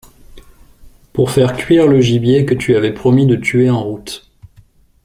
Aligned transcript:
Pour 1.13 1.29
faire 1.29 1.55
cuire 1.55 1.85
le 1.85 2.01
gibier 2.01 2.43
que 2.47 2.55
tu 2.55 2.75
avais 2.75 2.91
promis 2.91 3.27
de 3.27 3.35
tuer 3.35 3.69
en 3.69 3.83
route. 3.83 4.27